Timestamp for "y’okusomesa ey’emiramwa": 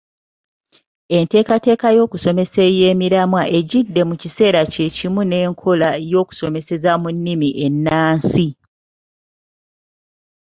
1.97-3.41